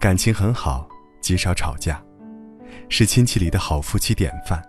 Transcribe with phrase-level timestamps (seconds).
[0.00, 0.88] 感情很好，
[1.20, 2.00] 极少吵架，
[2.88, 4.62] 是亲戚里的好夫妻典范。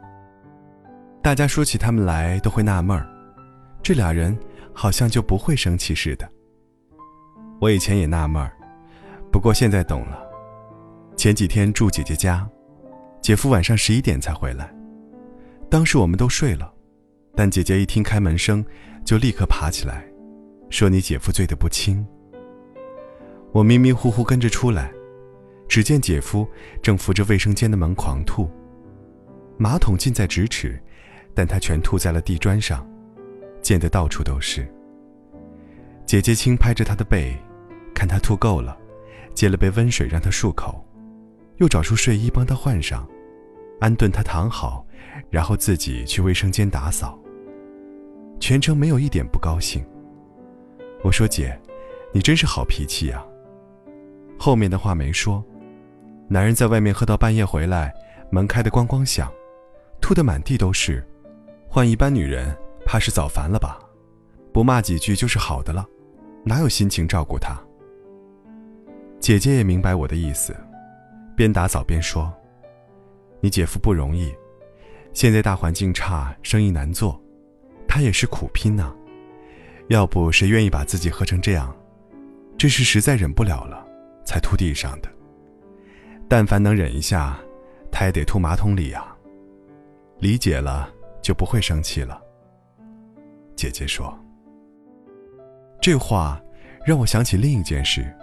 [1.22, 3.08] 大家说起他们来都会纳闷儿，
[3.84, 4.36] 这俩人
[4.74, 6.28] 好像就不会生气似的。
[7.62, 8.52] 我以前也纳闷儿，
[9.32, 10.20] 不过现在懂了。
[11.16, 12.50] 前几天住姐姐家，
[13.22, 14.74] 姐夫晚上十一点才回来，
[15.70, 16.74] 当时我们都睡了，
[17.36, 18.66] 但姐姐一听开门声，
[19.06, 20.04] 就立刻爬起来。
[20.72, 22.04] 说你姐夫醉得不轻。
[23.52, 24.92] 我迷迷糊糊跟着出来，
[25.70, 26.46] 只见姐夫
[26.82, 28.50] 正扶着卫生间的门狂吐。
[29.56, 30.82] 马桶近在咫尺，
[31.36, 32.86] 但他全吐在了地砖上，
[33.62, 34.68] 溅得到处都是。
[36.08, 37.38] 姐姐轻拍着他的背，
[37.94, 38.76] 看他吐够了，
[39.36, 40.84] 接了杯温水让他漱口，
[41.58, 43.08] 又找出睡衣帮他换上，
[43.80, 44.84] 安顿他躺好，
[45.30, 47.18] 然后自己去卫生间打扫。
[48.40, 49.86] 全程没有一点不高兴。
[51.04, 51.58] 我说：“姐，
[52.12, 53.24] 你真是好脾气呀。”
[54.40, 55.44] 后面的话没说。
[56.32, 57.92] 男人在外面喝到半夜回来，
[58.30, 59.32] 门开得咣咣响，
[60.00, 61.04] 吐得满地都是。
[61.68, 63.80] 换一般女人，怕是早烦了吧？
[64.54, 65.84] 不骂几句就是好的了，
[66.46, 67.60] 哪有心情照顾他？
[69.20, 70.56] 姐姐也明白我的意思，
[71.36, 72.32] 边打扫边说
[73.42, 74.32] ：“你姐夫不容易，
[75.14, 77.20] 现在大环境差，生意难做，
[77.88, 78.94] 他也是苦拼呐。”
[79.90, 81.76] 要不谁愿意把自己喝成这样？
[82.56, 83.84] 这是实在忍不了了，
[84.24, 85.10] 才吐地上的。
[86.30, 87.38] 但凡能忍一下，
[87.92, 89.18] 他也得吐马桶里啊。
[90.20, 90.88] 理解了
[91.22, 92.22] 就不会生气了。
[93.56, 94.18] 姐姐说。
[95.82, 96.40] 这话
[96.86, 98.14] 让我想起另一件事，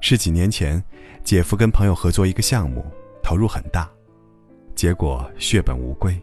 [0.00, 0.82] 是几年前，
[1.24, 2.84] 姐夫跟朋友合作一个项目，
[3.22, 3.88] 投入很大，
[4.74, 6.20] 结果血本无归。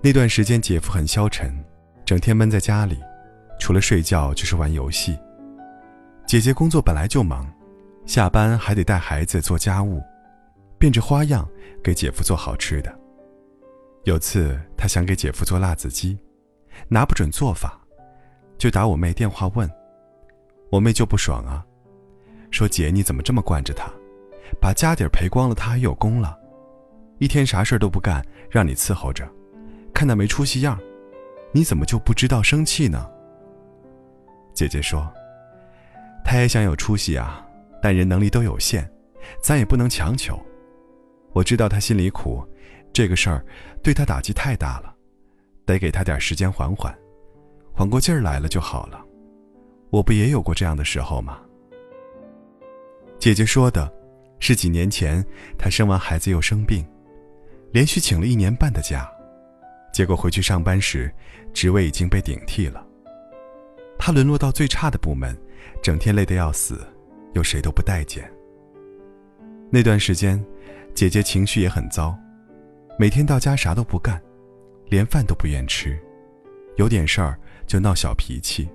[0.00, 1.52] 那段时间，姐夫很消沉，
[2.04, 2.96] 整天闷在家里。
[3.58, 5.18] 除了睡觉就是玩游戏。
[6.24, 7.52] 姐姐工作本来就忙，
[8.08, 10.02] 下班还得带孩子做家务，
[10.78, 11.46] 变着花样
[11.84, 12.98] 给姐夫做好吃的。
[14.04, 16.18] 有次她想给姐夫做辣子鸡，
[16.88, 17.78] 拿不准做法，
[18.56, 19.70] 就打我妹电话问。
[20.70, 21.62] 我妹就不爽啊，
[22.50, 23.92] 说姐你怎么这么惯着他，
[24.58, 26.34] 把家底赔光了他还有功了，
[27.18, 29.28] 一天啥事都不干让你伺候着，
[29.92, 30.80] 看他没出息样，
[31.52, 33.06] 你怎么就不知道生气呢？
[34.54, 35.06] 姐姐说
[36.24, 37.46] ：“他也想有出息啊，
[37.82, 38.88] 但人能力都有限，
[39.40, 40.38] 咱也不能强求。
[41.32, 42.42] 我知道他心里苦，
[42.92, 43.44] 这个事儿
[43.82, 44.94] 对他打击太大了，
[45.64, 46.96] 得给他点时间缓缓，
[47.72, 49.04] 缓过劲儿来了就好了。
[49.90, 51.40] 我不也有过这样的时候吗？”
[53.18, 53.92] 姐姐说的，
[54.38, 55.24] 是几年前
[55.58, 56.86] 她生完孩子又生病，
[57.72, 59.10] 连续请了一年半的假，
[59.92, 61.12] 结果回去上班时，
[61.52, 62.86] 职位已经被顶替了。
[63.98, 65.36] 她沦落到最差的部门，
[65.82, 66.86] 整天累得要死，
[67.34, 68.30] 又谁都不待见。
[69.70, 70.42] 那段时间，
[70.94, 72.16] 姐姐情绪也很糟，
[72.98, 74.20] 每天到家啥都不干，
[74.86, 75.98] 连饭都不愿吃，
[76.76, 78.68] 有点事儿就闹小脾气。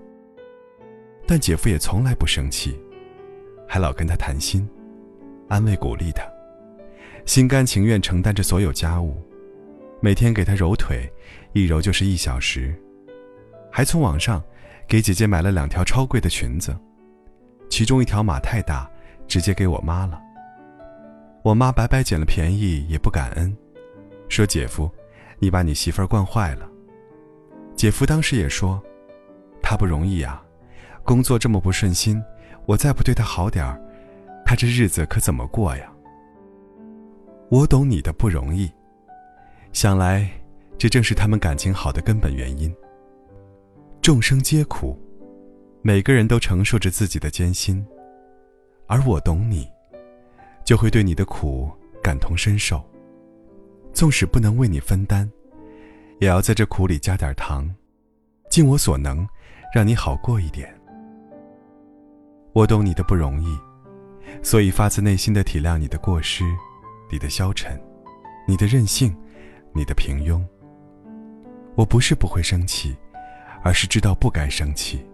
[1.25, 2.79] 但姐夫也从来不生气，
[3.67, 4.67] 还老跟她谈心，
[5.47, 6.23] 安慰鼓励她，
[7.25, 9.21] 心甘情愿承担着所有家务，
[10.01, 11.11] 每天给她揉腿，
[11.53, 12.73] 一揉就是一小时，
[13.71, 14.43] 还从网上。
[14.85, 16.77] 给姐姐买了两条超贵的裙子，
[17.73, 18.87] 其中一条码太大，
[19.27, 20.21] 直接给我妈了。
[21.41, 23.51] 我妈白白捡了便宜也不感恩，
[24.29, 24.87] 说：“姐夫，
[25.39, 26.69] 你把你媳妇儿惯坏了。”
[27.75, 28.79] 姐夫当时也说
[29.59, 30.39] ：“他不容易呀，
[31.03, 32.23] 工作这么不顺心，
[32.67, 33.81] 我再不对他好点儿，
[34.45, 35.91] 他这日子可怎么过呀？”
[37.49, 38.71] 我懂你的不容易，
[39.71, 40.29] 想来
[40.77, 42.71] 这正是他们感情好的根本原因。
[43.99, 44.95] 众生皆苦，
[45.85, 47.85] 每个人都承受着自己的艰辛，
[48.87, 49.69] 而我懂你，
[50.63, 51.69] 就会对你的苦
[52.01, 52.81] 感同身受。
[53.91, 55.29] 纵使不能为你分担，
[56.19, 57.69] 也要在这苦里加点糖，
[58.49, 59.27] 尽我所能，
[59.75, 60.73] 让你好过一点。
[62.53, 63.53] 我懂你的不容易，
[64.41, 66.45] 所以发自内心的体谅你的过失，
[67.11, 67.77] 你的消沉，
[68.47, 69.13] 你的任性，
[69.73, 70.41] 你的平庸。
[71.75, 72.95] 我不是不会生气。
[73.65, 75.05] 而是知道不该生气，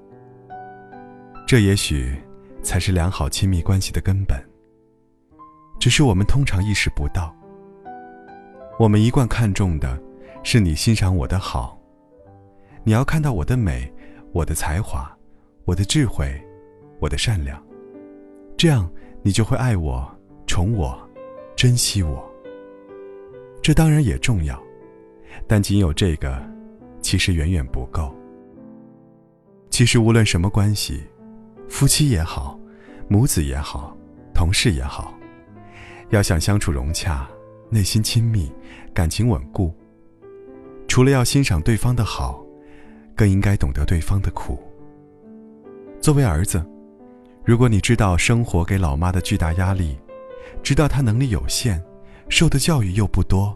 [1.50, 2.16] 这也许
[2.62, 4.40] 才是良好亲密关系的根本。
[5.80, 7.36] 只是我们通常意识不到。
[8.78, 10.00] 我们一贯看重的，
[10.44, 11.76] 是你欣赏我的好。
[12.84, 13.92] 你要看到我的美，
[14.32, 15.12] 我的才华，
[15.66, 16.40] 我的智慧，
[17.00, 17.60] 我的善良，
[18.56, 18.88] 这样
[19.24, 20.08] 你就会爱我、
[20.46, 20.96] 宠我、
[21.56, 22.32] 珍惜我。
[23.60, 24.62] 这当然也重要，
[25.48, 26.40] 但仅有这个，
[27.02, 28.16] 其实远远不够。
[29.72, 31.02] 其实无论什么关系，
[31.70, 32.60] 夫妻也好，
[33.08, 33.96] 母子也好，
[34.34, 35.14] 同事也好，
[36.10, 37.26] 要想相处融洽、
[37.70, 38.52] 内心亲密、
[38.94, 39.74] 感情稳固，
[40.88, 42.44] 除了要欣赏对方的好，
[43.16, 44.60] 更应该懂得对方的苦。
[46.02, 46.66] 作为儿子，
[47.46, 49.98] 如果你知道生活给老妈的巨大压力，
[50.64, 51.82] 知道她能力有限，
[52.30, 53.56] 受的教育又不多，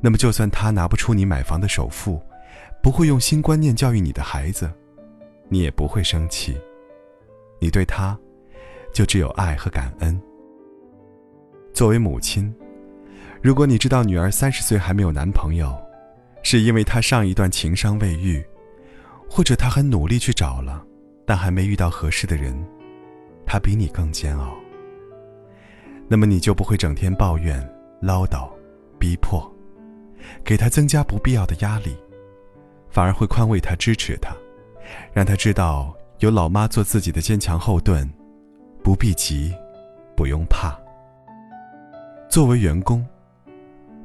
[0.00, 2.22] 那么就算她拿不出你买房的首付，
[2.80, 4.70] 不会用新观念教育你的孩子。
[5.48, 6.56] 你也不会生气，
[7.62, 8.18] 你对他，
[8.92, 10.20] 就只有爱和感恩。
[11.72, 12.52] 作为母亲，
[13.40, 15.72] 如果你知道女儿三十岁还没有男朋友，
[16.42, 18.44] 是因为她上一段情伤未愈，
[19.30, 20.84] 或者她很努力去找了，
[21.24, 22.52] 但还没遇到合适的人，
[23.46, 24.52] 她比你更煎熬。
[26.08, 27.64] 那么你就不会整天抱怨、
[28.00, 28.50] 唠叨、
[28.98, 29.40] 逼迫，
[30.42, 31.96] 给她增加不必要的压力，
[32.90, 34.34] 反而会宽慰她、支持她。
[35.12, 38.08] 让她知道有老妈做自己的坚强后盾，
[38.80, 39.52] 不必急，
[40.16, 40.72] 不用怕。
[42.28, 43.04] 作为员工，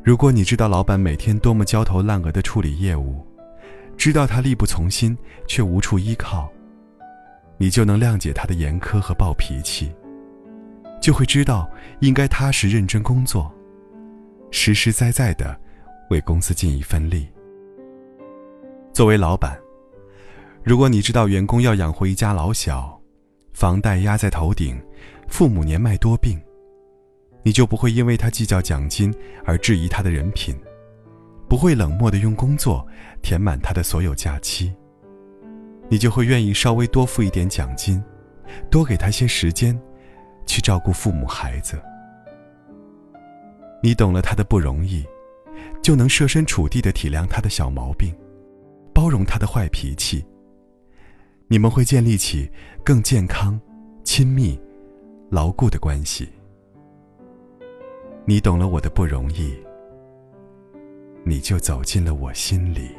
[0.04, 3.24] 如果你知道老板每天多么焦头烂额的处理业务，
[3.98, 5.16] 知道他力不从心
[5.48, 6.50] 却无处依靠，
[7.56, 9.94] 你就能谅解他的严苛和暴脾气，
[11.00, 11.70] 就会知道
[12.00, 13.54] 应该踏实认真工作，
[14.50, 15.56] 实实在在的
[16.10, 17.28] 为公司尽一份力。
[18.92, 19.56] 作为老板。
[20.68, 23.02] 如果你知道员工要养活一家老小，
[23.54, 24.78] 房贷压在头顶，
[25.30, 26.38] 父母年迈多病，
[27.42, 29.10] 你就不会因为他计较奖金
[29.46, 30.54] 而质疑他的人品，
[31.48, 32.86] 不会冷漠的用工作
[33.22, 34.74] 填满他的所有假期，
[35.88, 38.04] 你就会愿意稍微多付一点奖金，
[38.70, 39.80] 多给他些时间，
[40.46, 41.82] 去照顾父母孩子。
[43.82, 45.06] 你懂了他的不容易，
[45.82, 48.14] 就能设身处地的体谅他的小毛病，
[48.94, 50.26] 包容他的坏脾气。
[51.50, 52.50] 你们会建立起
[52.84, 53.60] 更健康、
[54.04, 54.60] 亲密、
[55.30, 56.28] 牢固的关系。
[58.26, 59.56] 你懂了我的不容易，
[61.24, 62.90] 你就走进了我心里。